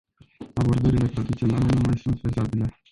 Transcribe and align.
Abordările 0.57 1.07
tradiționale 1.07 1.65
nu 1.73 1.81
mai 1.85 1.97
sunt 1.97 2.19
fezabile. 2.19 2.75